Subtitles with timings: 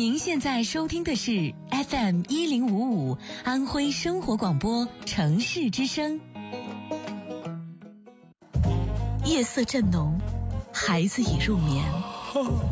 [0.00, 6.22] 您现在收听的是 FM 一零五五安徽生活广播城市之声。
[9.26, 10.18] 夜色正浓，
[10.72, 11.84] 孩子已入眠，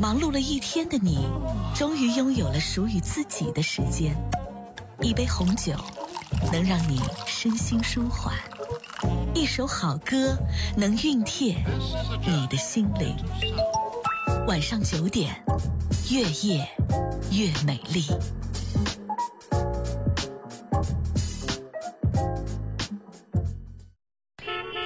[0.01, 1.19] 忙碌了一天的你，
[1.75, 4.17] 终于拥有了属于自己的时间。
[5.03, 5.75] 一杯红酒
[6.51, 8.37] 能让你身心舒缓，
[9.35, 10.39] 一首好歌
[10.79, 11.63] 能熨帖
[12.27, 13.15] 你的心灵。
[14.47, 15.45] 晚上九点，
[16.11, 16.67] 越夜
[17.31, 18.03] 越美丽。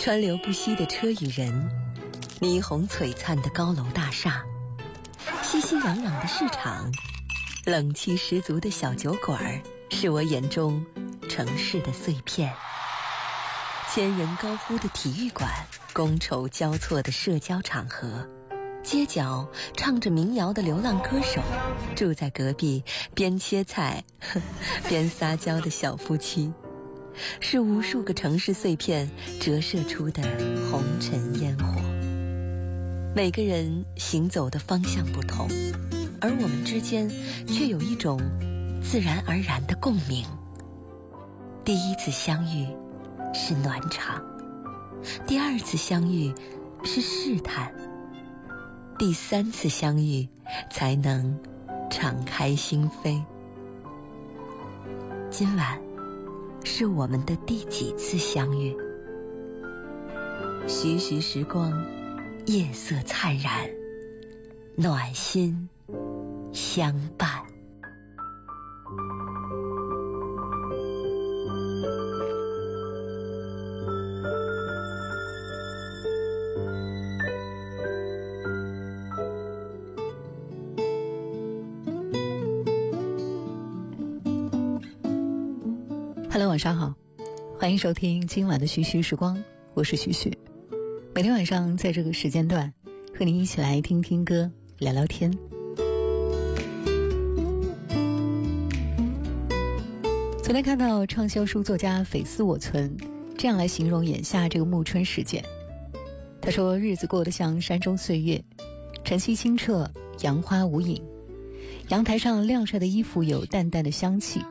[0.01, 1.71] 川流不息的车与人，
[2.41, 4.43] 霓虹璀璨的高楼大厦，
[5.45, 6.91] 熙熙攘攘的市场，
[7.67, 10.84] 冷气十足的小酒馆，是我眼中
[11.29, 12.53] 城市的碎片。
[13.95, 15.48] 千人高呼的体育馆，
[15.95, 18.28] 觥筹交错的社交场合。
[18.83, 21.41] 街角唱着民谣的流浪歌手，
[21.94, 24.05] 住在隔壁边切菜
[24.88, 26.52] 边撒娇的小夫妻，
[27.41, 29.10] 是无数个城市碎片
[29.41, 30.22] 折射出的
[30.70, 31.80] 红尘烟火。
[33.14, 35.48] 每个人行走的方向不同，
[36.20, 37.10] 而我们之间
[37.47, 38.20] 却有一种
[38.83, 40.27] 自然而然的共鸣。
[41.64, 42.66] 第一次相遇
[43.33, 44.25] 是暖场，
[45.27, 46.34] 第二次相遇
[46.84, 47.72] 是试探。
[48.98, 50.29] 第三次相遇，
[50.71, 51.41] 才能
[51.91, 53.23] 敞开心扉。
[55.31, 55.81] 今晚
[56.62, 58.77] 是我们的第几次相遇？
[60.69, 61.84] 徐徐时光，
[62.47, 63.71] 夜色灿然，
[64.77, 65.69] 暖心
[66.53, 67.42] 相伴。
[86.65, 86.95] 晚上好，
[87.59, 89.43] 欢迎收听今晚的徐徐时光，
[89.75, 90.39] 我是徐徐。
[91.12, 92.73] 每天晚上在这个时间段，
[93.19, 95.37] 和您一起来听听歌，聊聊天。
[100.41, 102.97] 昨天看到畅销书作家斐思我存
[103.37, 105.45] 这样来形容眼下这个暮春时节，
[106.41, 108.45] 他说日子过得像山中岁月，
[109.03, 109.91] 晨曦清澈，
[110.21, 111.03] 杨花无影，
[111.89, 114.43] 阳台上晾晒的衣服有淡淡的香气。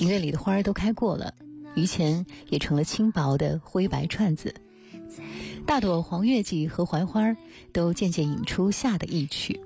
[0.00, 1.34] 庭院里的花儿都开过了，
[1.74, 4.54] 榆钱也成了轻薄的灰白串子。
[5.66, 7.36] 大朵黄月季和槐花
[7.74, 9.60] 都渐渐引出夏的意趣。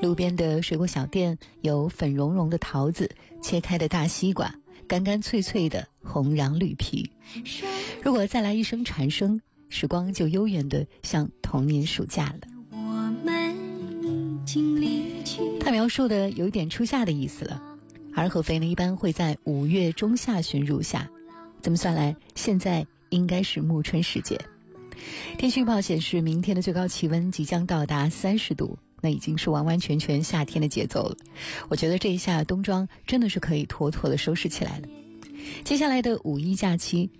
[0.00, 3.10] 路边的水果小店有粉茸茸的桃子，
[3.42, 4.54] 切开的大西瓜，
[4.88, 7.10] 干干脆脆的红瓤绿皮。
[8.02, 12.40] 如果再来一声蝉声，时光就悠远的像童年暑假了。
[15.60, 17.69] 他描述的有一点初夏的意思了。
[18.14, 21.08] 而合肥呢，一般会在五月中下旬入夏。
[21.62, 24.40] 这么算来，现在应该是暮春时节。
[25.38, 31.16] 天气预报显示，明天的最高气温即将到达三十度，那已经是完完全全夏天的节奏了。
[31.68, 34.88] 我觉得这一下冬装真的是可以妥妥的收拾起来了。
[35.64, 37.10] 接下来的五一假期，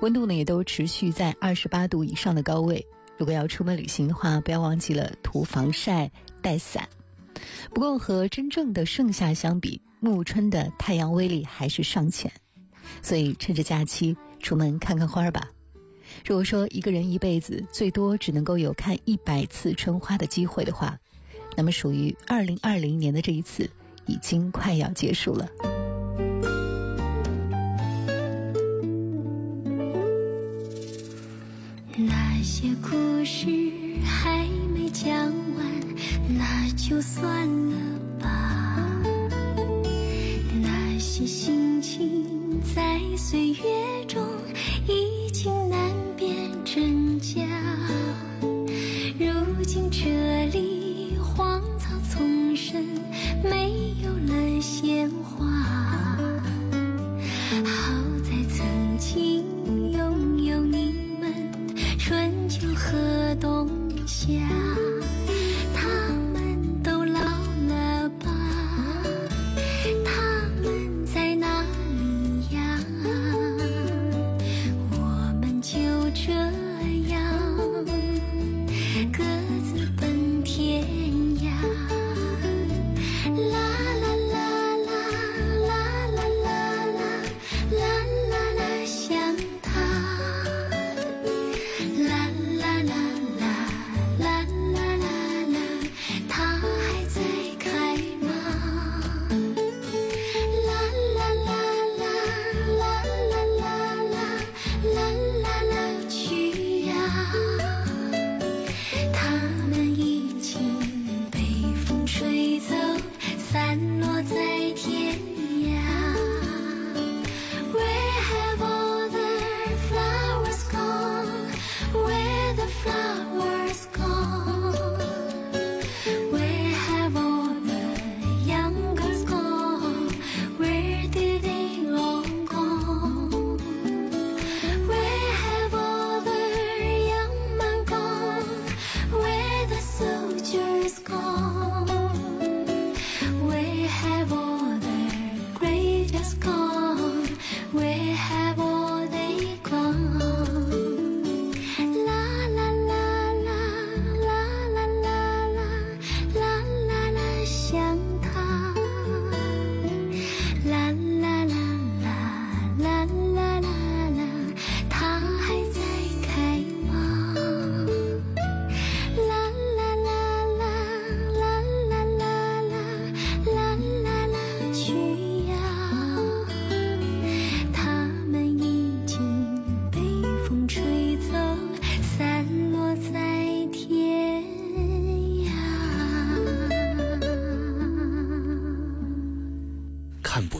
[0.00, 2.86] 温度呢也都持续在二十八度以上的高位。
[3.16, 6.10] 如果要出门旅行的话，不要忘记了涂防晒、
[6.42, 6.88] 带伞。
[7.72, 12.30] 不过和真正的盛夏相比，暮春的太阳威力还是尚浅，
[13.02, 15.48] 所以趁着假期出门看看花吧。
[16.26, 20.98] 如果说一个人一辈子最多只能够有看一百次春花的机会的话，
[21.56, 23.70] 那么属于二零二零年的这一次
[24.06, 25.48] 已经快要结束了。
[31.96, 33.46] 那些故事
[34.04, 35.14] 还没讲
[35.56, 35.82] 完，
[36.36, 38.00] 那就算了
[41.36, 44.22] 心情在岁月中
[44.86, 46.32] 已经难辨
[46.64, 47.42] 真假，
[49.18, 52.86] 如今这里荒草丛生，
[53.42, 53.73] 没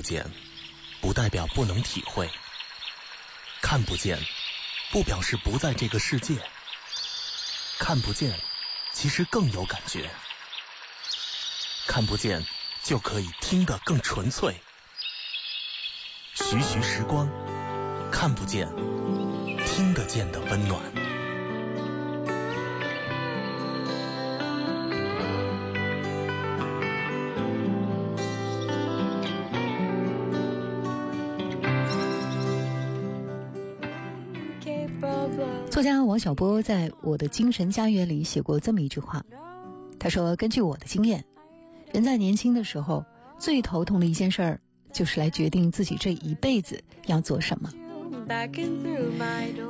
[0.04, 0.30] 见，
[1.00, 2.28] 不代表不能体会；
[3.60, 4.24] 看不见，
[4.92, 6.36] 不表示不在这个世界；
[7.80, 8.38] 看不见，
[8.92, 10.08] 其实更有感觉；
[11.88, 12.46] 看不见，
[12.84, 14.60] 就可以听得更纯粹。
[16.34, 17.28] 徐徐时光，
[18.12, 18.68] 看不见，
[19.66, 21.03] 听得见的温暖。
[36.24, 39.26] 小波在我的精神家园里写过这么一句话，
[39.98, 41.26] 他说：“根据我的经验，
[41.92, 43.04] 人在年轻的时候
[43.38, 44.60] 最头痛的一件事儿，
[44.90, 47.70] 就是来决定自己这一辈子要做什么。”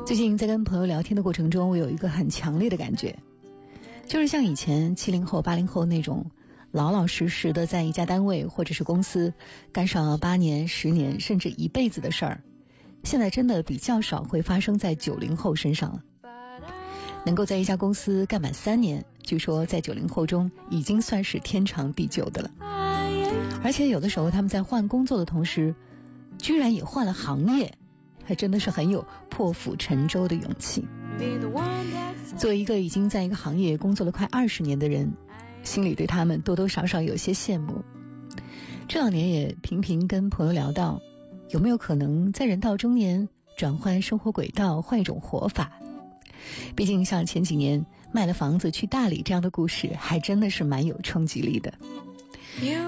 [0.06, 3.18] 最近在跟朋友聊天的过程中，我有一个很强烈的感觉，
[4.06, 6.30] 就是像以前七零后、八零后那种
[6.70, 9.34] 老老实实的在一家单位或者是公司
[9.72, 12.44] 干上八年、十年甚至一辈子的事儿。
[13.02, 16.02] 现在真的比较少会发生在九零后身上了。
[17.24, 22.50] 能够在一家公司干满三年，据说在九零后中已经算是天长地久的了。
[23.62, 25.74] 而且有的时候他们在换工作的同时，
[26.38, 27.74] 居然也换了行业，
[28.24, 30.86] 还真的是很有破釜沉舟的勇气。
[32.36, 35.14] 作为一个已经在一个行业工作了快二十年的人，
[35.62, 37.84] 心里对他们多多少少有些羡慕。
[38.86, 41.00] 这两年也频频跟朋友聊到。
[41.50, 45.72] 有没有可能在人到中年转换生活轨道，换一种活法？
[46.76, 51.74] 毕竟像前几年卖了房子去大理这样的故事，还真的是蛮有冲击力的。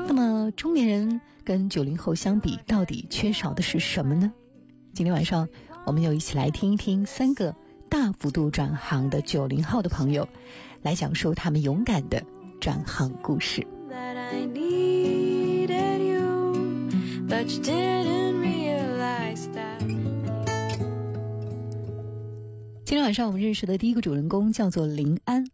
[0.06, 4.32] 那么中年人跟九零后相比，到底缺少的是什么呢？
[4.94, 5.48] 今天晚上
[5.84, 7.54] 我们又一起来听一听三个
[7.88, 10.28] 大幅度转行的九零后的朋友，
[10.82, 12.24] 来讲述他们勇敢的
[12.60, 13.66] 转行故事。
[22.86, 25.50] 今天晚上我们认识的第一个主人公叫做林安，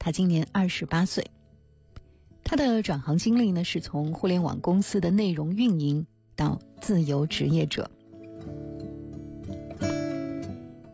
[0.00, 1.30] 他今年二十八岁。
[2.42, 7.88] 他的转行经历呢，是从互联网公司的内容运营到自由职业者。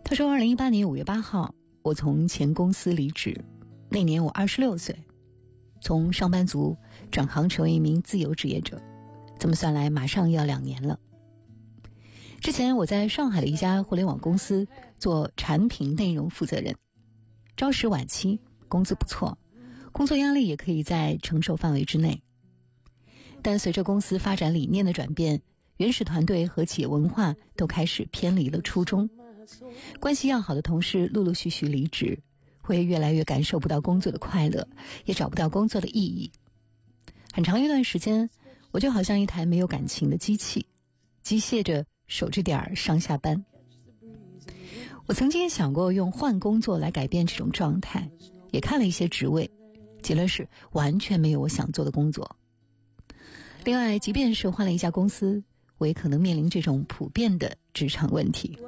[0.04, 3.42] 他说，二零一八年五月八号，我从前公司离职，
[3.88, 4.98] 那年我二十六岁，
[5.80, 6.76] 从上班族
[7.10, 8.82] 转行成为一名自由职业者，
[9.38, 11.00] 这么算来，马上要两年了。
[12.40, 14.68] 之前我在上海的一家互联网公司
[14.98, 16.76] 做产品内容负责人，
[17.56, 19.38] 朝十晚七，工资不错，
[19.92, 22.22] 工作压力也可以在承受范围之内。
[23.42, 25.42] 但随着公司发展理念的转变，
[25.76, 29.10] 原始团队和企业文化都开始偏离了初衷，
[30.00, 32.20] 关系要好的同事陆陆续续离职，
[32.60, 34.68] 会越来越感受不到工作的快乐，
[35.04, 36.32] 也找不到工作的意义。
[37.32, 38.30] 很长一段时间，
[38.72, 40.66] 我就好像一台没有感情的机器，
[41.22, 41.86] 机械着。
[42.10, 43.44] 守着点儿上下班。
[45.08, 48.10] 我曾经也想过用换工作来改变这种状态，
[48.50, 49.50] 也看了一些职位，
[50.02, 52.36] 结论是完全没有我想做的工作。
[53.64, 55.44] 另外，即便是换了一家公司，
[55.78, 58.58] 我也可能面临这种普遍的职场问题。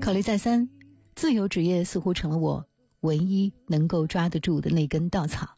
[0.00, 0.68] 考虑再三，
[1.14, 2.66] 自由职业似乎成了我
[2.98, 5.50] 唯一能够抓得住的那根稻草。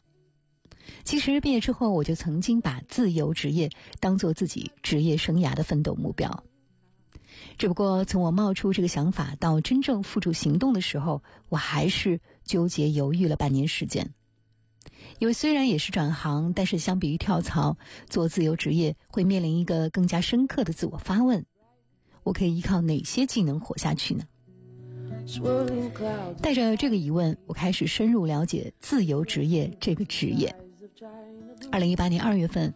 [1.03, 6.43] 其实毕业之后，我就曾经把自由职业当做自己职业生涯的奋斗目标。
[7.57, 14.13] 只不过从我冒出这个想法到真正付诸行动的时候，我还是纠结犹豫了半年时间。
[15.19, 17.77] 因为虽然也是转行，但是相比于跳槽
[18.09, 21.45] 做自由职业，会面临一个更加深刻的自我发问：
[22.23, 24.25] 我可以依靠哪些技能活下去呢？
[26.41, 30.55] 带着这个疑问，我开始深入了解自由职业这个职业。
[31.71, 32.73] 二零一八年二月份，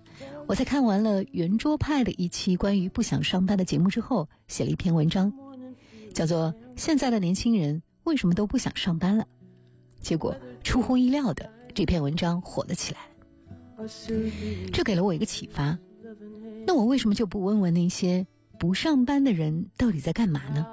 [0.49, 5.31] 我在看完了圆桌派的一期关于不想上班的节目之后，写了一篇文章，
[6.15, 9.25] 叫做《现在的年轻人为什么都不想上班了》。
[10.01, 13.01] 结果出乎意料的，这篇文章火了起来。
[14.73, 15.77] 这给了我一个启发。
[16.65, 18.25] 那我为什么就不问问那些
[18.57, 20.65] 不上班的人到底在干嘛呢？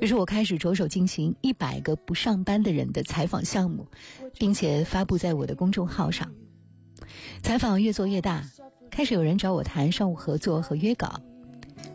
[0.00, 3.88] 于是我开始着手进行一百个不上班的人的采访项目，
[4.38, 6.32] 并且发布在我的公众号上。
[7.42, 8.44] 采访越做越大，
[8.90, 11.20] 开始有人找我谈商务合作和约稿，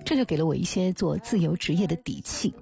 [0.06, 2.53] 这就给了我一些做自由职业的底气。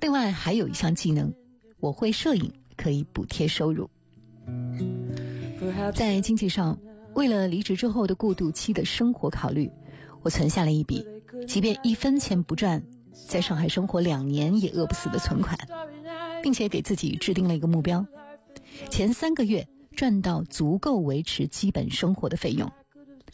[0.00, 1.34] 另外还有一项技能，
[1.80, 3.90] 我会摄影，可以补贴收入。
[5.94, 6.78] 在经济上，
[7.14, 9.70] 为了离职之后的过渡期的生活考虑，
[10.22, 11.06] 我存下了一笔，
[11.48, 12.84] 即便一分钱不赚。
[13.28, 15.56] 在上海生活两年也饿不死的存款，
[16.42, 18.06] 并且给自己制定了一个目标：
[18.90, 22.72] 前三个月赚到足够维持基本生活的费用，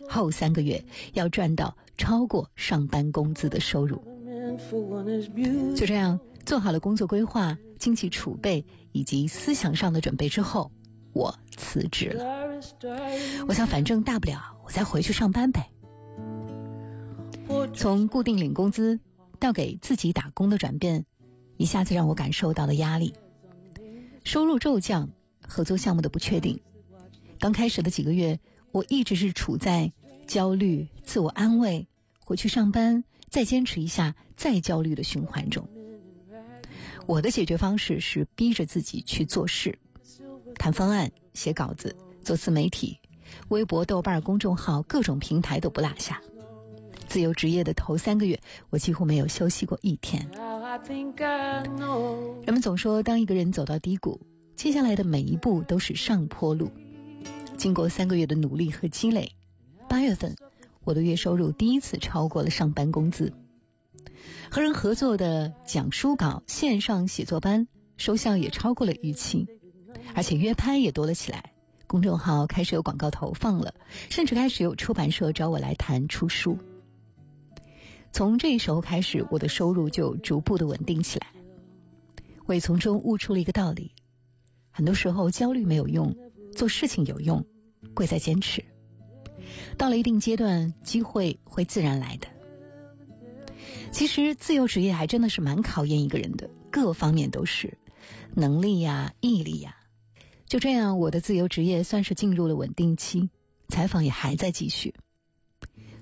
[0.09, 4.03] 后三个月要赚到超过上班工资的收入。
[5.77, 10.71] 就这样做好了工作规划、经济储备以及思想上的准备之后，
[11.13, 12.25] 我辞职了。
[13.47, 15.71] 我想，反正大不了我再回去上班呗。
[17.75, 19.01] 从固定领工资
[19.39, 21.07] 到给自己打工的转变，
[21.57, 23.15] 一下子让我感受到了压力。
[24.25, 25.11] 收入骤降，
[25.51, 26.61] 合作项目的不确定。
[27.39, 28.39] 刚开始的几个月，
[28.73, 29.93] 我一直是处在
[30.27, 31.89] 焦虑、自我安慰、
[32.25, 35.69] 回去上班、再坚持一下、再焦虑的循环中。
[37.07, 39.79] 我的解决方式是逼着自己去做事，
[40.55, 43.01] 谈方案、写稿子、做自媒体，
[43.49, 46.23] 微博、豆瓣公众号各种平台都不落下。
[47.09, 50.31] 自由职业的头三个月，我几乎没有休息过一天。
[52.45, 54.21] 人们总说，当一个人走到低谷，
[54.61, 56.71] 接下来的每一步都是上坡路。
[57.57, 59.33] 经过三个月的努力和积累，
[59.89, 60.37] 八月份
[60.85, 63.33] 我的月收入第一次超过了上班工资。
[64.51, 69.49] 和人合作的讲书稿、线上写作班收效也超过了预期，
[70.15, 71.55] 而且约拍也多了起来。
[71.87, 73.73] 公众号开始有广告投放了，
[74.11, 76.59] 甚至开始有出版社找我来谈出书。
[78.13, 81.29] 从这时候开始，我的收入就逐步的稳定起来。
[82.45, 83.93] 我也从中悟出了一个道理：
[84.71, 86.17] 很多时候焦虑没有用，
[86.55, 87.47] 做事情有用，
[87.95, 88.65] 贵在坚持。
[89.77, 92.29] 到了一定阶段，机会会自然来的。
[93.93, 97.79] 其实自由职业还真的是蛮考验一个人的，各方面都是
[98.35, 99.77] 能力呀、毅力呀。
[100.47, 103.31] 就这样，我的自由职业算是进入了稳定期，
[103.69, 104.95] 采访也还在继续。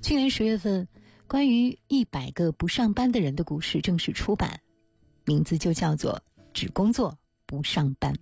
[0.03, 0.89] 去年十月份。
[1.31, 4.63] 关于一百个不上班的人的故事正式出版，
[5.27, 6.23] 名字就叫做
[6.55, 8.15] 《只工作不上班》。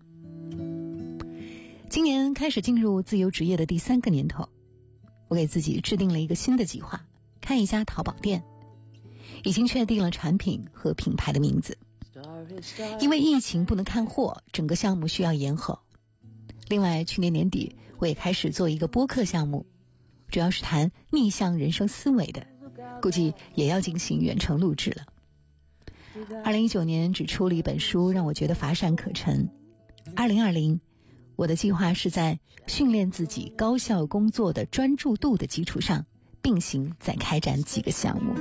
[1.88, 4.48] 今年开始进入自由职业的第三个年头，
[5.28, 7.06] 我给自己制定了一个新的计划：
[7.40, 8.42] 开一家淘宝店。
[9.44, 11.78] 已经确定了产品和品牌的名字。
[13.00, 15.80] 因为疫情不能看货，整个项目需要延后。
[16.68, 19.66] 另外，去年年底我也开始做一个播客项目，
[20.28, 22.46] 主要是谈逆向人生思维的。
[23.00, 25.06] 估计也要进行远程录制了。
[26.44, 29.50] 二零一九年只出了一本书，让我觉得乏善可陈。
[30.14, 30.80] 二零二零，
[31.36, 36.06] 我的计划是在训练自己高效工作的专注度的基础上，
[36.40, 38.34] 并行再开展几个项目。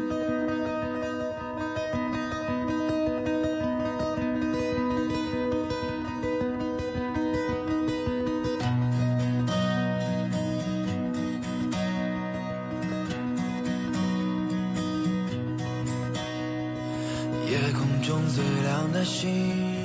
[17.47, 19.84] 夜空中最亮的星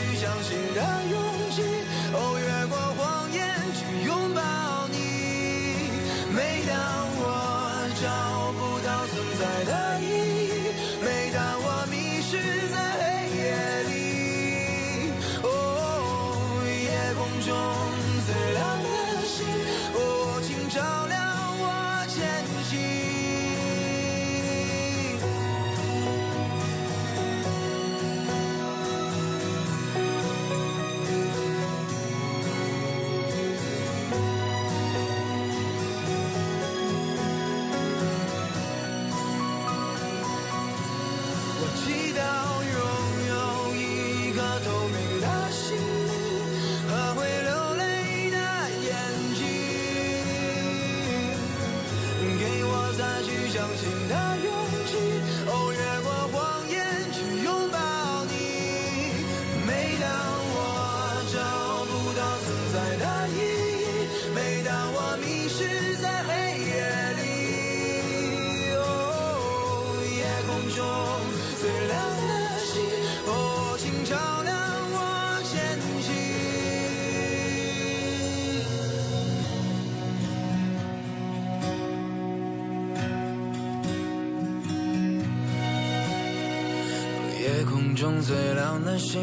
[88.21, 89.19] 最亮的星，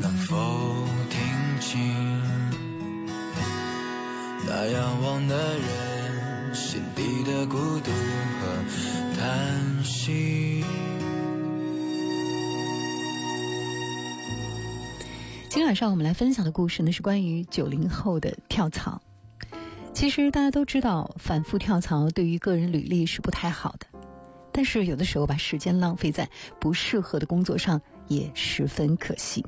[0.00, 0.34] 能否
[1.10, 1.20] 听
[1.60, 1.78] 清
[4.46, 7.90] 那仰望的人心底的孤独
[8.40, 8.46] 和
[9.18, 10.64] 叹息？
[15.50, 19.02] 今晚上我们来分享的故事呢，是关于九零后的跳槽。
[19.92, 23.83] 其实大家都知道，反复跳槽对于个人履历是不太好的。
[24.56, 29.44] 但是有的时候把时间浪费在不适合的工作上，也十分可惜。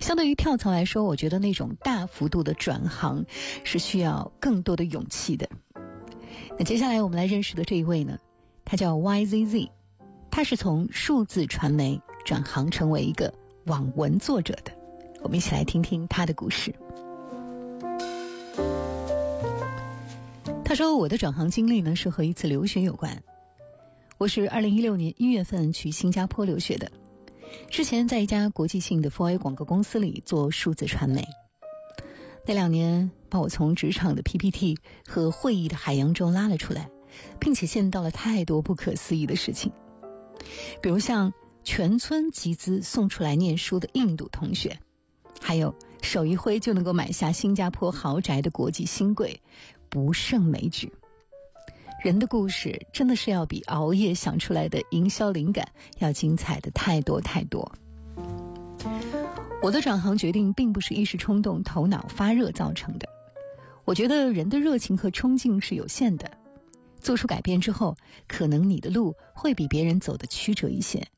[0.00, 3.26] 相对于跳槽来说，我觉得那种大幅度的转行
[3.64, 5.50] 是需要更多的勇气的。
[6.56, 8.18] 那接下来我们来认识的这一位呢，
[8.64, 9.70] 他叫 YZZ，
[10.30, 14.72] 他是从数字传媒转行成为一个网文作者的。
[15.22, 16.76] 我们一起来听听他的故事。
[20.64, 23.22] 他说：“我的转行经历呢，是和一次留学有关。
[24.18, 26.90] 我是二零一六年一月份去新加坡留学的，
[27.68, 31.28] 之前在一家国际性的 4A 广告公司里做数字传媒。
[32.46, 36.88] 那两年把我从职场的 PPT 和会议的海洋中拉了出来，
[37.38, 39.72] 并且见到了太多不可思议的事情，
[40.80, 44.78] 比如像全村集资送出来念书的印度同学。”
[45.42, 49.42] 还有手一挥就能够买下新加坡豪宅的国际新贵，
[49.90, 50.94] 不胜枚举。
[52.02, 57.72] 人的故事真的是要比熬夜想出来的营销灵感要精彩的太多太多。
[59.62, 63.08] 我的转行决定并不是一时冲动、头脑发热造成的。
[63.84, 66.32] 我觉得人的热情和冲劲是有限的，
[67.00, 67.96] 做出改变之后，
[68.28, 71.08] 可能你的路会比别人走的曲折一些，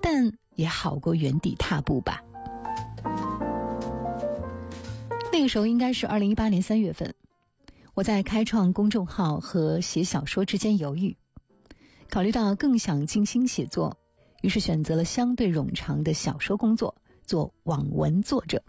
[0.00, 2.22] 但也好过原地踏步吧。
[5.32, 7.14] 那个时候应该是二零一八年三月份，
[7.98, 11.16] 我在开创公众号和写小说之间犹豫，
[12.08, 13.98] 考虑到更想静心写作，
[14.40, 16.94] 于是选择了相对冗长的小说工作，
[17.26, 18.62] 做网文作者。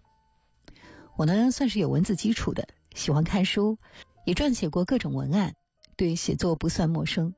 [1.15, 3.78] 我呢算是有文字基础的，喜欢看书，
[4.26, 5.54] 也撰写过各种文案，
[5.96, 7.36] 对写作不算陌生。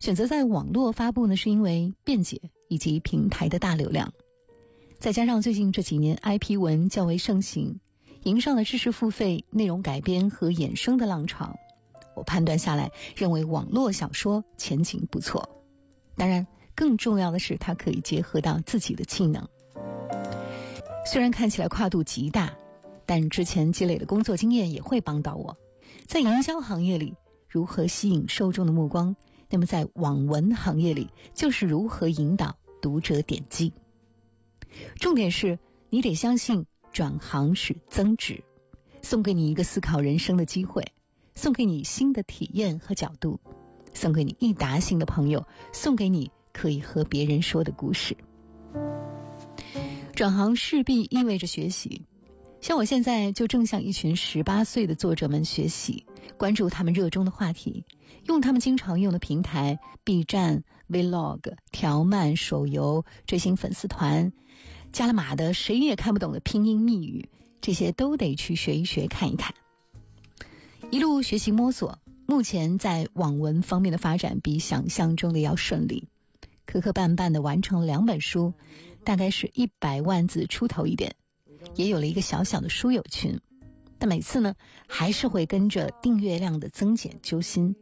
[0.00, 4.12] 选择在网络发布呢，是因为便捷以及平台的大流量，
[4.98, 7.80] 再加上最近这几年 IP 文较为盛行。
[8.24, 11.58] 迎上了知识付费、内容改编和衍生的浪潮，
[12.16, 15.62] 我判断下来认为网络小说前景不错。
[16.16, 19.48] 当然，更重要的是它可以结合到自己的技能。
[21.04, 22.54] 虽然看起来跨度极大，
[23.04, 25.58] 但之前积累的工作经验也会帮到我。
[26.06, 29.16] 在营销行业里，如何吸引受众的目光？
[29.50, 33.74] 那么在网文行业里，就是如何引导读者点击。
[34.96, 35.58] 重点是
[35.90, 36.64] 你得相信。
[36.94, 38.44] 转行是增值，
[39.02, 40.92] 送给你一个思考人生的机会，
[41.34, 43.40] 送给你新的体验和角度，
[43.92, 48.16] 送给你一达新的朋友，送给你可以和别人说的故事。
[50.14, 52.06] 转行势必意味着学习，
[52.60, 56.06] 像我现在就正向一群十八岁的作者们学习，
[56.38, 57.84] 关注他们热衷的话题，
[58.24, 64.32] 用他们经常用的平台：B 站、Vlog、条漫、手游、追星粉丝团。
[64.94, 67.28] 加了码的谁也看不懂的拼音密语，
[67.60, 69.52] 这些都得去学一学看一看。
[70.88, 76.06] 一路学习摸索，目前在网文方面的发展比想象中的要顺利，
[76.64, 78.54] 磕磕绊绊的完成了两本书，
[79.02, 81.16] 大概是一百万字出头一点，
[81.74, 83.40] 也有了一个小小的书友群。
[83.98, 84.54] 但每次呢，
[84.86, 87.74] 还是会跟着订阅量的增减揪心，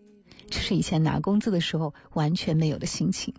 [0.48, 3.35] 这是以前拿工资的时候完全没有的心情。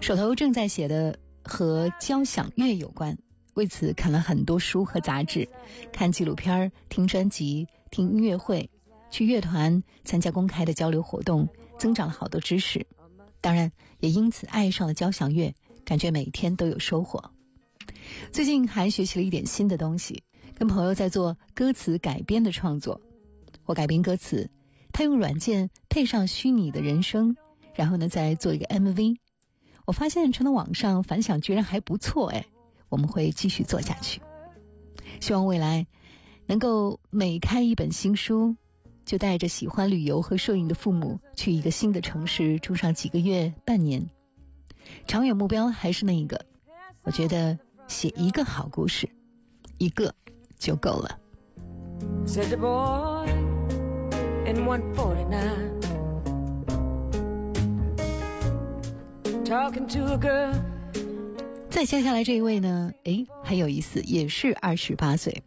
[0.00, 1.20] 手头正在写的。
[1.46, 3.18] 和交响乐有关，
[3.54, 5.48] 为此看了很多书和杂志，
[5.92, 8.68] 看纪录片、听专辑、听音乐会，
[9.10, 12.86] 去乐团参加公开的交流活动，增长了好多知识。
[13.40, 15.54] 当然，也因此爱上了交响乐，
[15.84, 17.30] 感觉每天都有收获。
[18.32, 20.24] 最近还学习了一点新的东西，
[20.58, 23.00] 跟朋友在做歌词改编的创作。
[23.64, 24.50] 我改编歌词，
[24.92, 27.36] 他用软件配上虚拟的人声，
[27.74, 29.16] 然后呢再做一个 MV。
[29.86, 32.46] 我发现传到网上反响居然还不错哎，
[32.88, 34.20] 我们会继续做下去。
[35.20, 35.86] 希望未来
[36.46, 38.56] 能够每开一本新书，
[39.04, 44.10] 就带着喜欢旅游和摄影的父母去一个新的城市住上几个月、半年。
[45.06, 46.44] 长远目标还是那一个，
[47.02, 49.08] 我觉得写一个好故事，
[49.78, 50.14] 一个
[50.58, 51.18] 就够了。
[61.70, 62.92] 再接下来这一位呢？
[63.04, 65.44] 哎，很有意思，也是二十八岁，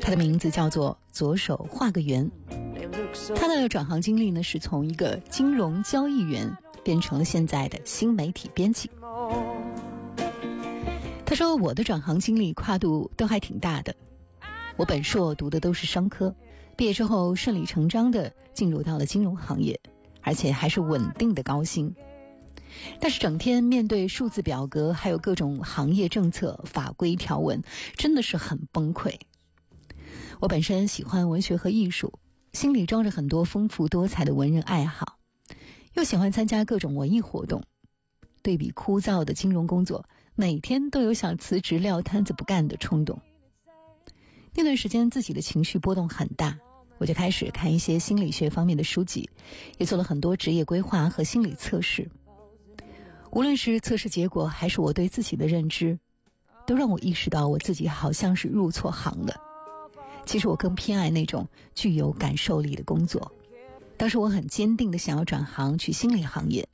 [0.00, 2.32] 他的名字叫做左手画个圆。
[3.36, 8.90] 他的转行经历呢，是从一个金融交易员变成了现在的新媒体编辑。
[11.24, 13.94] 他说我的转行经历跨度都还挺大的，
[14.76, 16.34] 我本硕读的都是商科，
[16.76, 19.80] 毕业之后顺理成章的进入到了金融行业，
[20.20, 21.94] 而且还是稳定的高薪。
[23.00, 27.62] 但是整天面对数字表格，还有各种行业政策、法规条文，
[27.96, 29.20] 真的是很崩溃。
[30.40, 32.18] 我本身喜欢文学和艺术，
[32.52, 35.18] 心里装着很多丰富多彩的文人爱好，
[35.94, 37.64] 又喜欢参加各种文艺活动。
[38.42, 43.20] 对比枯燥的金融工作，每天都有想辞职撂摊子不干的冲动。
[44.54, 46.58] 那段时间自己的情绪波动很大，
[46.96, 49.28] 我就开始看一些心理学方面的书籍，
[49.76, 52.10] 也做了很多职业规划和心理测试。
[53.32, 55.98] 无论是测试结果，还是我对自己的认知，
[56.66, 59.40] 都让我意识到我自己好像是入错行了。
[60.26, 63.32] 其实我更偏爱那种具有感受力的工作。
[63.96, 66.68] 当时我很坚定的想要转行去心理行业，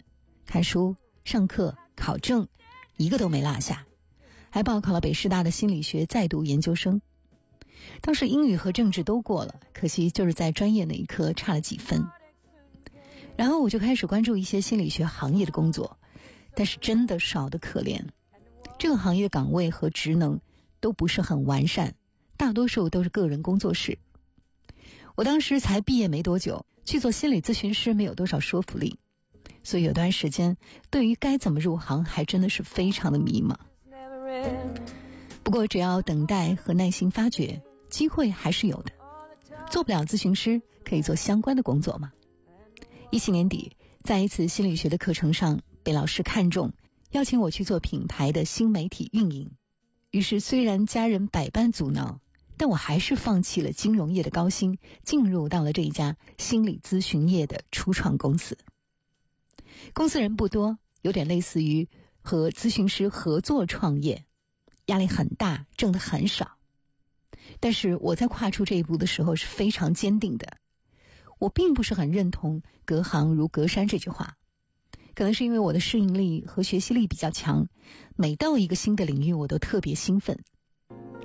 [0.47, 2.49] 看书、上课、考证，
[2.97, 3.85] 一个都没落下，
[4.49, 7.03] 还报考了北师大的心理学在读研究生。
[8.01, 12.07] 当时英语和政治都过了，可惜就是在专业那一科差了几分。
[13.37, 15.99] 然后我就开始关注一些心理学行业的工作。
[16.57, 18.07] 但是真的少的可怜，
[18.79, 20.41] 这个行业岗位和职能
[20.81, 21.95] 都不是很完善，
[22.39, 23.99] 大多数都是个人工作室。
[25.17, 28.99] 我当时才毕业没多久，去做心理咨询师没有多少说服力，
[29.63, 30.57] 所以有段时间
[30.89, 33.57] 对于该怎么入行还真的是非常的迷茫。
[35.43, 38.93] 不过只要等待和耐心发掘，机会还是有的。
[39.71, 42.13] 做不了咨询师，可以做相关的工作嘛。
[43.11, 45.61] 一七年底，在一次心理学的课程上。
[45.87, 46.73] 被老师看中，
[47.13, 49.53] 邀请我去做品牌的新媒体运营。
[50.11, 52.19] 于是，虽然家人百般阻挠，
[52.57, 58.59] 但我还是放弃了金融业的高薪，进入到了这一家心理咨询业的初创公司。
[59.93, 61.89] 公司人不多，有点类似于
[62.21, 64.25] 和咨询师合作创业，
[64.87, 66.57] 压力很大，挣的很少。
[67.61, 70.57] 但是我在跨出这一步的时候是非常坚定的。
[71.39, 74.37] 我并不是很认同“隔行如隔山”这句话。
[75.17, 77.69] 可能是因为我的适应力和学习力比较强，
[78.17, 80.45] 每到一个新的领域我都特别兴奋。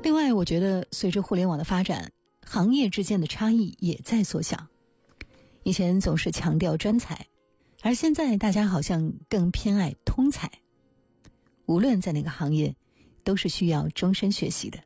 [0.01, 4.67] 另外，我觉得随着互联网的发展，行业之间的差异也在缩小。
[5.63, 7.27] 以前总是强调专才，
[7.81, 10.49] 而现在大家好像更偏爱通才。
[11.65, 12.77] 无论在哪个行业，
[13.25, 14.79] 都是需要终身学习的。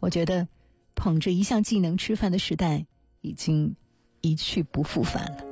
[0.00, 0.48] 我觉得
[0.96, 2.84] 捧着一项技能吃饭的时代
[3.20, 3.76] 已经
[4.20, 5.51] 一去不复返了。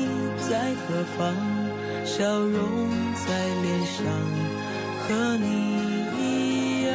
[0.91, 1.33] 何方？
[2.05, 4.03] 笑容在脸上，
[4.99, 5.45] 和你
[6.19, 6.91] 一样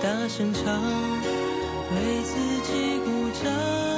[0.00, 0.62] 大声唱，
[1.90, 3.08] 为自己鼓
[3.42, 3.97] 掌。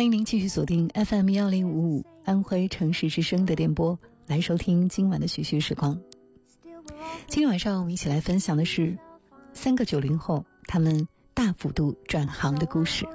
[0.00, 6.00] 欢迎您继续锁定 FM 幺零五五安徽城市之声的电波，来收听今晚的徐徐时光。
[7.26, 8.96] 今天晚上我们一起来分享的是
[9.52, 13.06] 三个九零后他们大幅度转行的故事。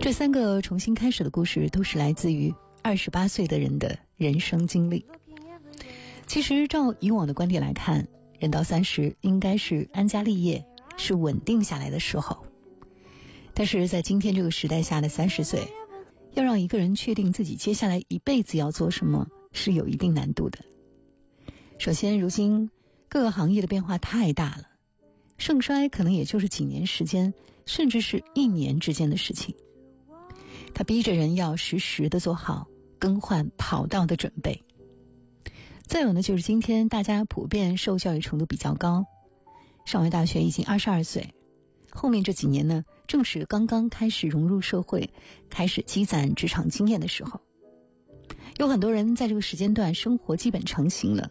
[0.00, 5.04] 这三个重新开始的故事，都是来自于二十八岁的人的人生经历。
[6.28, 8.06] 其实照以往的观点来看，
[8.38, 10.64] 人到三十应该是安家立业，
[10.96, 12.46] 是稳定下来的时候。
[13.58, 15.66] 但是在今天这个时代下的三十岁，
[16.32, 20.60] 要让一个人确定自己接下来一辈子要做什么，是有一定难度的。
[21.76, 22.70] 首先，如今
[23.08, 24.68] 各个行业的变化太大了，
[25.38, 27.34] 盛衰可能也就是几年时间，
[27.66, 29.56] 甚至是一年之间的事情。
[30.72, 32.68] 他逼着人要时时的做好
[33.00, 34.62] 更换跑道的准备。
[35.88, 39.06] 再有呢，就是今天大家普遍受教育程度比较高，
[39.84, 41.34] 上完大学已经二十二岁。
[41.90, 45.10] 后面这几年呢，正是刚刚开始融入社会、
[45.48, 47.40] 开始积攒职场经验的时候。
[48.58, 51.30] 有很多人在这个时间段生活基本成型了，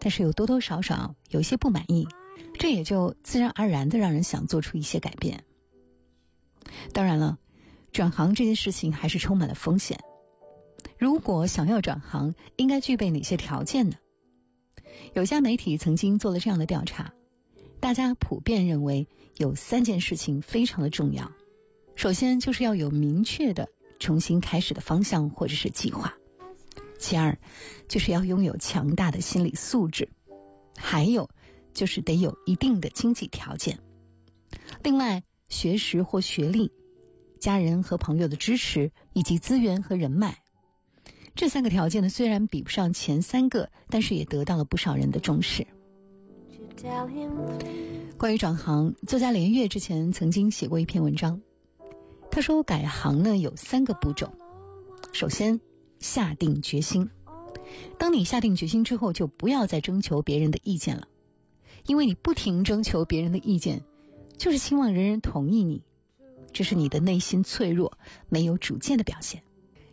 [0.00, 2.08] 但是有多多少少有些不满意，
[2.58, 5.44] 这也就自然而然的让人想做出一些改变。
[6.94, 7.38] 当然了，
[7.92, 10.00] 转行这件事情还是充满了风险。
[10.98, 13.96] 如果想要转行，应该具备哪些条件呢？
[15.12, 17.12] 有家媒体曾经做了这样的调查。
[17.80, 21.32] 大家普遍认为有三件事情非常的重要。
[21.96, 26.14] 首先就是要有明确的重新开始的方向或者是计划。
[26.98, 27.38] 其二
[27.88, 30.10] 就是要拥有强大的心理素质，
[30.76, 31.30] 还有
[31.72, 33.80] 就是得有一定的经济条件。
[34.82, 36.72] 另外，学识或学历、
[37.40, 40.42] 家人和朋友的支持以及资源和人脉，
[41.34, 45.66] 这三个条件呢，虽然比不上前三个，但是也得到了不少人的重视。
[48.16, 51.42] 关于转行，作家连岳之前曾经写过一篇文章。
[52.30, 54.32] 他说，改行呢有三个步骤。
[55.12, 55.60] 首先，
[55.98, 57.10] 下定决心。
[57.98, 61.08] 当你下定决心之后，就不要再征求别人的意见了，
[61.86, 63.82] 因为你不停征求别人的意见，
[64.38, 65.82] 就是希望人人同意你。
[66.52, 69.42] 这是你的内心脆弱、没有主见的表现。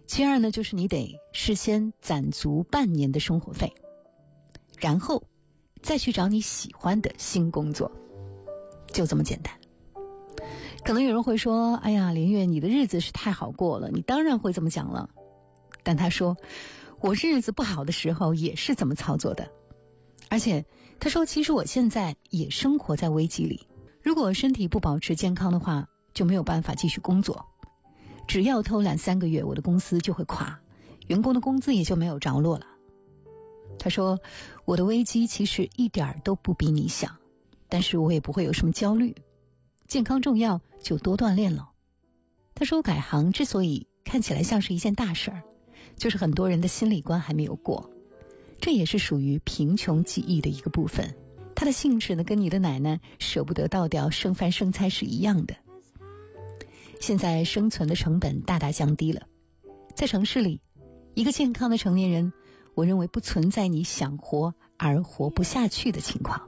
[0.06, 3.74] 其二呢，就是你得事先攒足半年的生活费，
[4.78, 5.24] 然后
[5.88, 7.94] 再去找你喜欢的新工作，
[8.92, 9.54] 就这么简单。
[10.84, 15.10] 可能有人会说：“哎呀，林月，你的日子是太好过了，你当然会这么讲了。”
[15.84, 16.36] 但他说
[17.00, 19.50] ：“我日子不好的时候也是这么操作的，
[20.30, 20.66] 而且
[21.00, 23.66] 他说，其实我现在也生活在危机里。
[24.04, 27.46] 如果身体不保持健康的话，就没有办法继续工作。
[28.28, 30.60] 只要偷懒三个月，我的公司就会垮，
[31.08, 32.66] 员工的工资也就没有着落了。”
[33.88, 34.20] 他说
[34.66, 37.16] ：“我的危机其实一点都不比你小，
[37.70, 39.16] 但是我也不会有什么焦虑。”
[39.88, 41.70] 健康重要，就多锻炼了。
[42.54, 45.44] 他说改行之所以看起来像是一件大事儿，
[45.96, 47.90] 就是很多人的心理关还没有过，
[48.60, 51.16] 这也是属于贫穷记忆的一个部分。
[51.56, 55.56] 他的性质呢，跟你的奶奶舍不得倒掉剩饭剩菜是一样的。
[57.00, 59.28] 现在生存的成本大大降低了，
[59.96, 60.60] 在城市里，
[61.14, 62.34] 一个健康的成年人，
[62.78, 66.48] 我认为不存在你想活而活不下去的情况，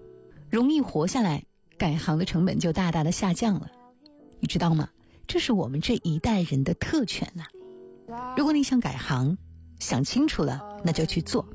[0.52, 1.46] 容易活下来。
[1.80, 3.72] 改行的成本就大大的下降了，
[4.40, 4.90] 你知道吗？
[5.26, 7.46] 这是我们这一代人的特权呐。
[8.38, 9.40] 如果你想改行，
[9.80, 11.48] 想清楚了，那就去做。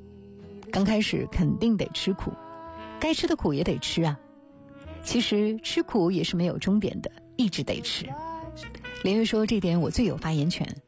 [0.73, 2.33] 刚开始肯定得吃苦，
[2.99, 4.19] 该吃的苦也得吃啊。
[5.05, 8.09] 其实吃苦也是没有终点的，一直得吃。
[9.05, 10.83] 连月说这点我最有发言权。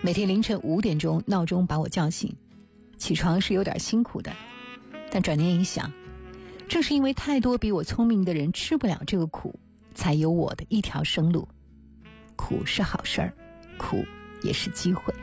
[0.00, 2.36] 每天凌晨五点钟闹钟把我叫醒，
[2.98, 4.32] 起床是有点辛苦的，
[5.10, 5.92] 但转念一想。
[6.68, 9.60] 正是因为太多比我聪明的人吃不了这个苦，
[9.94, 11.48] 才有我的一条生路。
[12.34, 13.34] 苦是好事儿，
[13.78, 14.04] 苦
[14.42, 15.14] 也是机会。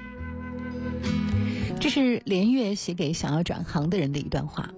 [1.82, 4.72] 这是连月写给想要转行的人的一段话。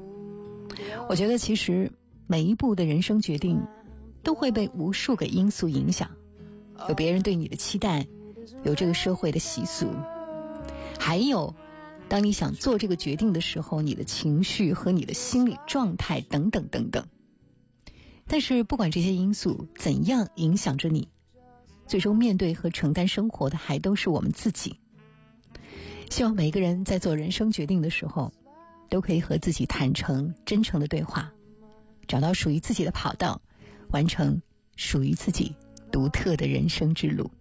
[1.08, 1.92] 我觉得其实
[2.26, 3.62] 每一步的人生决定
[4.24, 6.10] 都会被无数个因素影响，
[6.90, 8.08] 有别人对你的期待，
[8.64, 9.92] 有这个社会的习俗，
[11.00, 11.54] 还有。
[12.08, 17.08] 当你想做这个决定的时候，你的情绪和你的心理状态等等等等。
[18.28, 21.10] 但是不管这些因素怎样影响着你，
[21.88, 24.80] 最终面对和承担生活的还都是我们自己。
[26.10, 28.32] 希望每个人在做人生决定的时候，
[28.90, 31.34] 都可以和自己坦诚、真诚的对话，
[32.08, 33.42] 找到属于自己的跑道，
[33.90, 34.42] 完成
[34.76, 35.56] 属于自己
[35.92, 37.32] 独特的人生之路。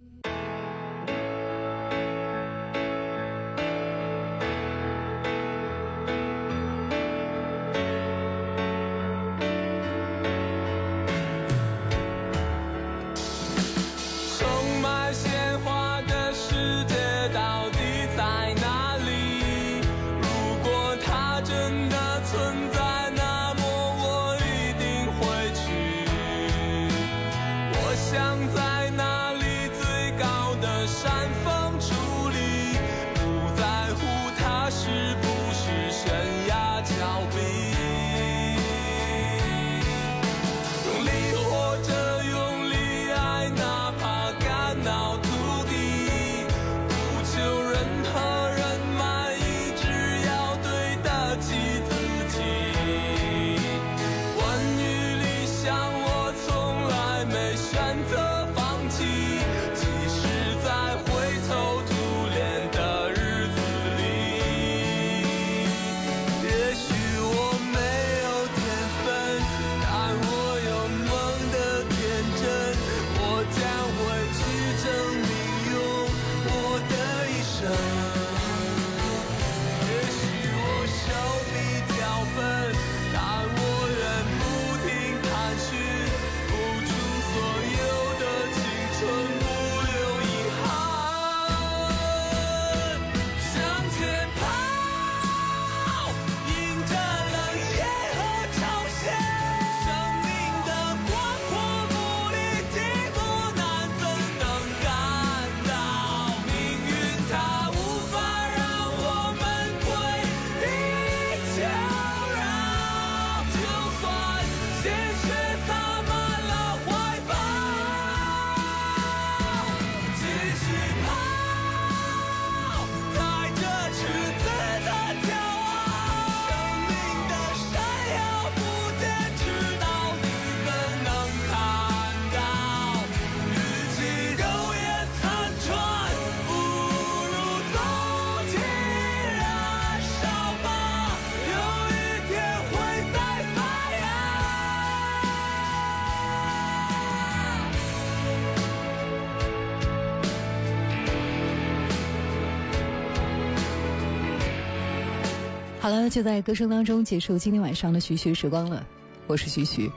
[155.84, 158.86] 好了，就在歌声当中结束今天晚上的徐徐时光了。
[159.26, 159.92] 我是徐徐，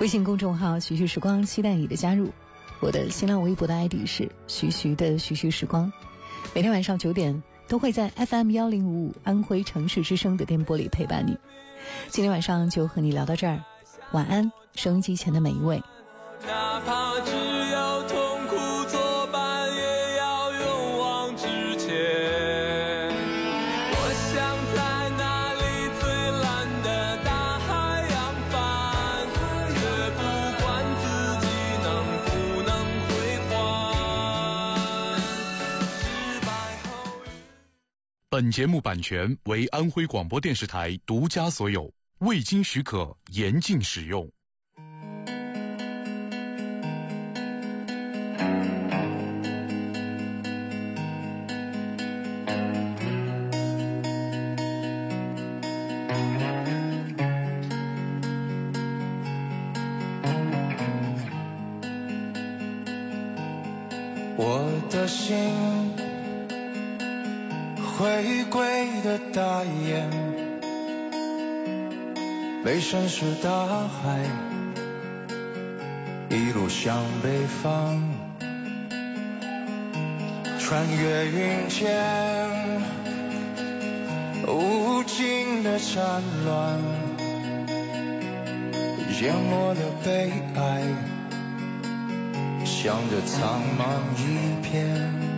[0.00, 2.32] 微信公众号徐徐时光，期待你的加入。
[2.80, 5.92] 我的新浪微博的 ID 是徐徐的徐徐时光。
[6.52, 11.36] 每天晚上九点都会在 FM 幺零五五安徽城市之声的电波里陪伴你。
[12.08, 13.62] 今天晚上就和你聊到这儿，
[14.10, 15.80] 晚安，收音机前的每一位。
[16.44, 17.30] 哪怕只
[17.70, 17.79] 有
[38.40, 44.30] 本节目版权为安徽广播电视台独家所有，未经许可严禁使用。
[64.38, 66.09] 我的心
[68.00, 70.08] 回归的大雁，
[72.64, 74.20] 背身是大海，
[76.30, 78.00] 一路向北方，
[80.58, 82.00] 穿越云间，
[84.46, 86.78] 无尽的战乱，
[89.20, 90.82] 淹没了悲哀。
[92.64, 93.84] 向着苍茫
[94.16, 95.29] 一片。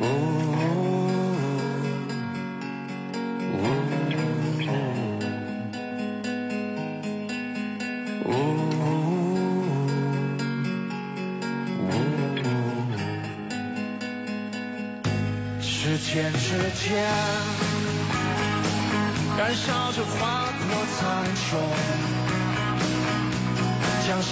[0.00, 0.04] 呜
[3.52, 3.60] 呜呜
[15.60, 17.04] 时间之间，
[19.36, 20.60] 燃烧着划破
[20.96, 20.98] 苍
[21.36, 21.38] 穹。
[24.06, 24.30] 将希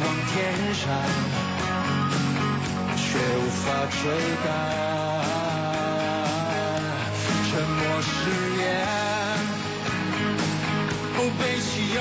[0.00, 0.34] 望填
[0.72, 0.86] 上，
[2.96, 3.02] 却
[3.36, 3.64] 无法
[4.00, 4.02] 追
[4.44, 5.07] 赶。
[8.58, 9.66] yeah.
[11.18, 11.94] Oh, baby,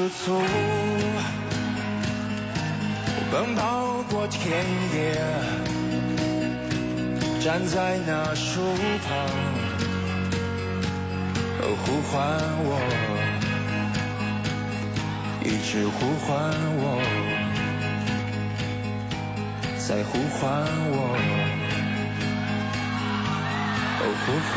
[0.00, 0.40] 你吃醋。
[3.30, 5.14] 奔跑过田野，
[7.42, 8.62] 站在那树
[9.06, 9.28] 旁，
[11.84, 12.16] 呼唤
[12.64, 12.80] 我，
[15.44, 16.30] 一直呼唤
[16.78, 16.82] 我，
[19.86, 20.96] 在呼唤我，
[24.24, 24.56] 呼唤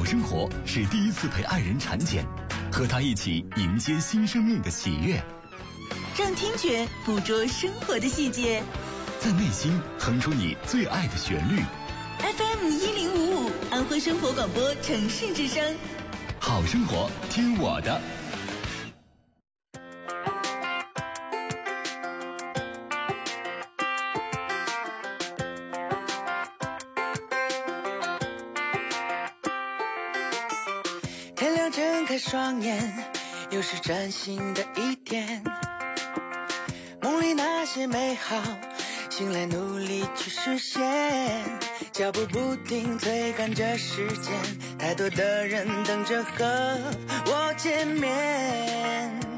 [0.00, 2.24] 好生活是第一次陪爱人产检
[2.72, 5.22] 和他一起迎接新生命的喜悦。
[6.18, 8.62] 让听觉捕捉生活的细节。
[9.18, 11.60] 在内心哼出你最爱的旋律。
[12.18, 15.76] Fm 一零五五安徽生活广播城市之声。
[16.38, 18.00] 好生活听我的。
[33.90, 35.42] 崭新的一天
[37.02, 38.40] 梦里那些美好
[39.10, 41.58] 醒来努力去实现
[41.90, 44.32] 脚步不停追赶着时间
[44.78, 46.78] 太多的人等着和
[47.26, 49.29] 我见面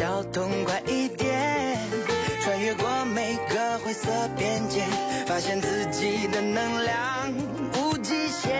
[0.00, 1.76] 要痛快一点，
[2.42, 4.84] 穿越过每个灰色边界，
[5.26, 7.34] 发现自己的能量
[7.74, 8.56] 无极限。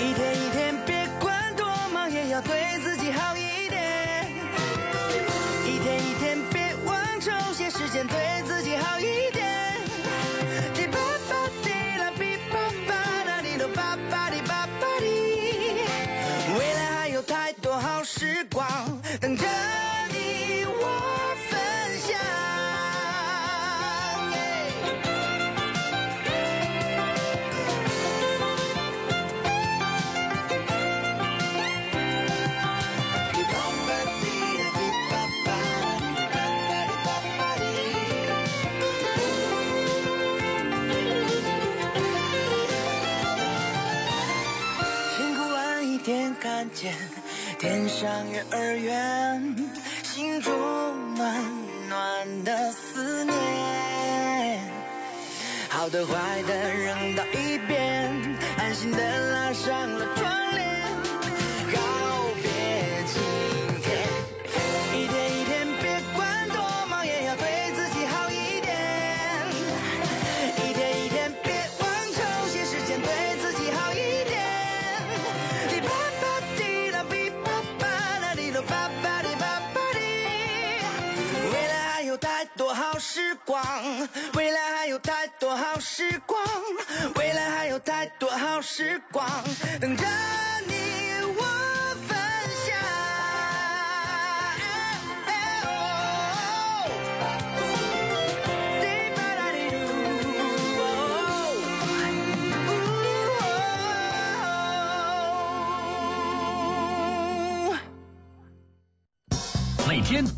[0.00, 3.41] 一天一天，别管多忙，也要对自己好一点。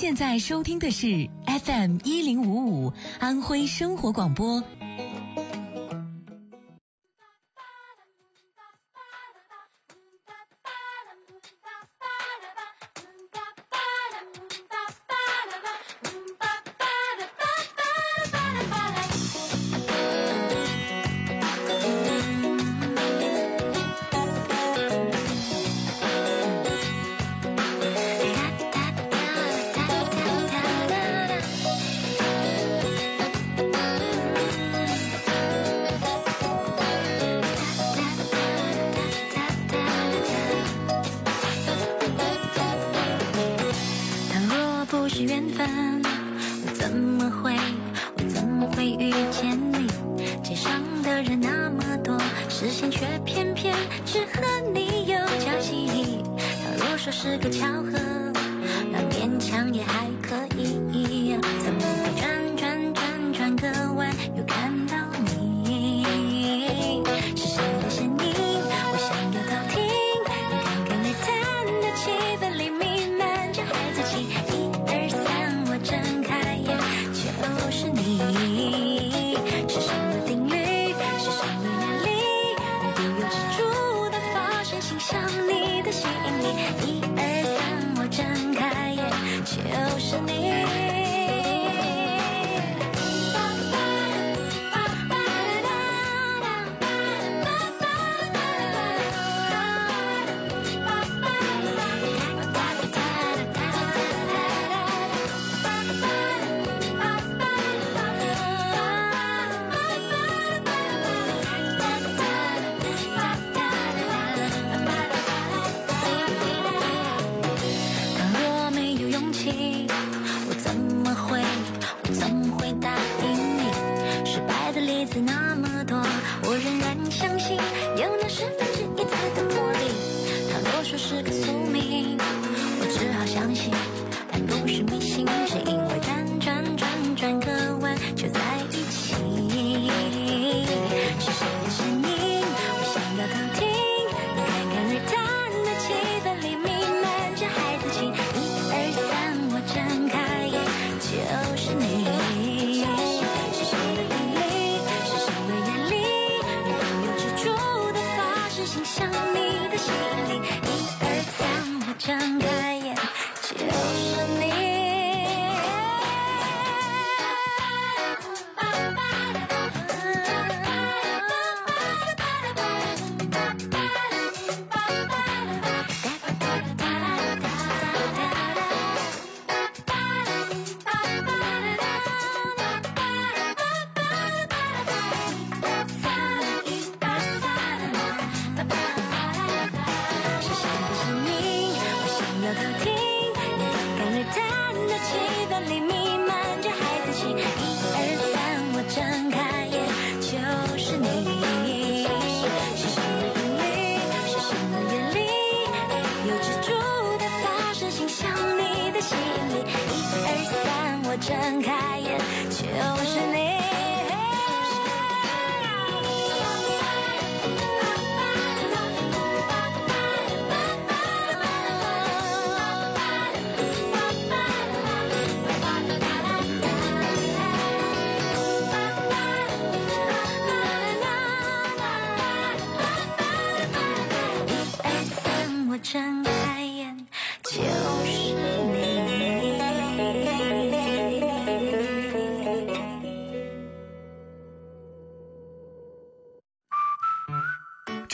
[0.00, 4.62] 现在收听的是 fm 一零五五安徽生活广播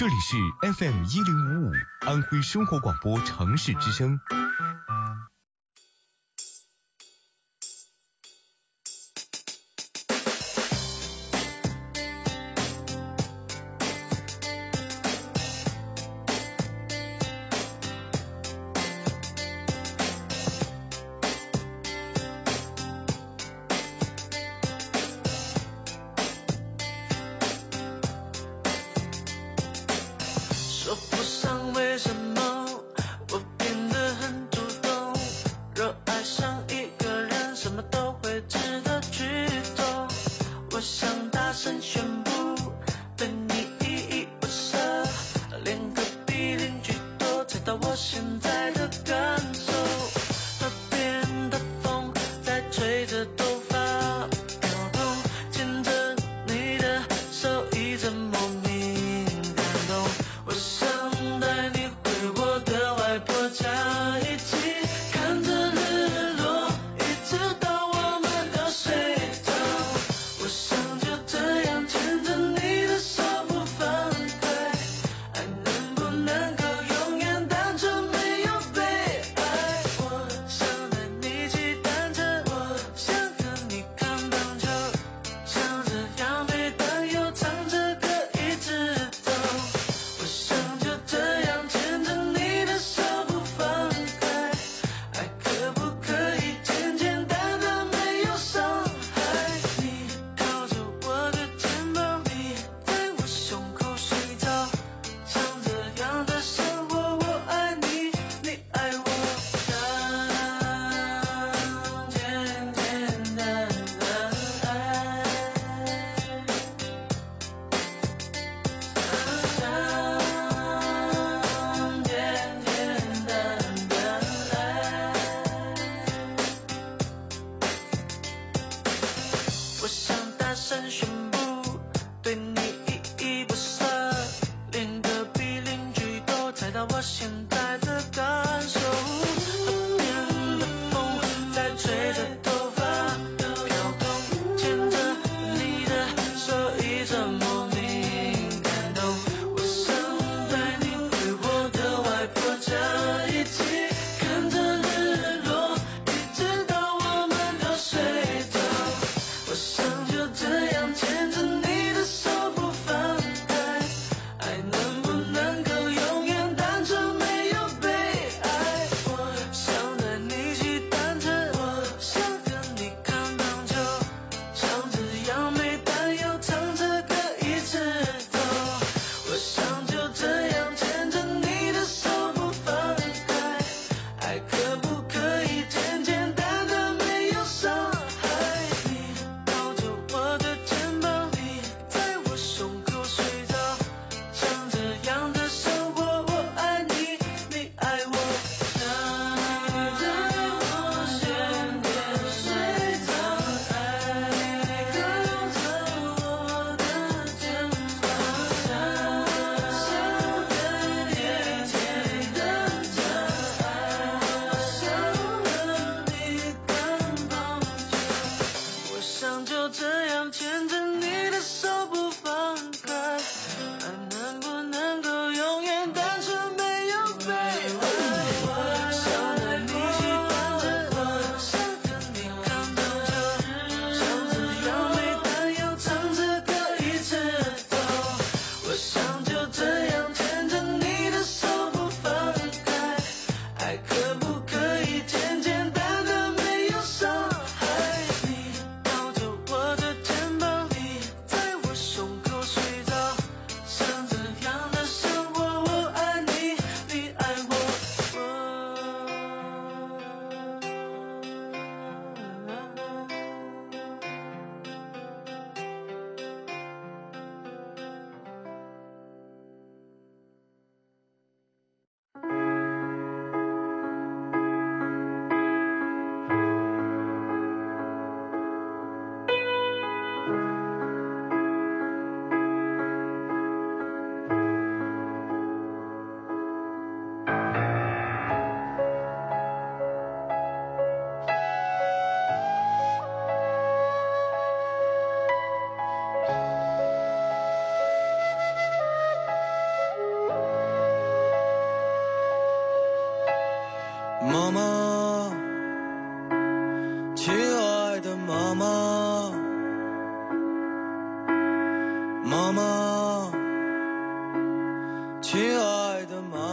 [0.04, 4.20] 这里是 fm 一零五五安徽生活广播城市之声。